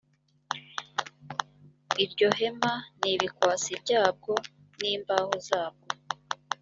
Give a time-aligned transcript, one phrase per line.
[2.03, 4.31] iryo hema n ibikwasi byabwo
[4.79, 5.87] n imbaho zabwo